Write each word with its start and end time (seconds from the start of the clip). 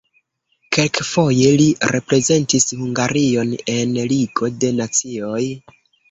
Kelkfoje 0.75 1.49
li 1.61 1.65
reprezentis 1.91 2.65
Hungarion 2.79 3.51
en 3.75 3.93
Ligo 4.13 4.49
de 4.63 4.71
Nacioj. 4.79 5.43